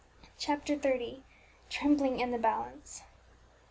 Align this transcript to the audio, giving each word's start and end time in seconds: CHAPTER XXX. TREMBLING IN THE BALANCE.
CHAPTER 0.39 0.75
XXX. 0.75 1.21
TREMBLING 1.69 2.21
IN 2.21 2.31
THE 2.31 2.39
BALANCE. 2.39 3.03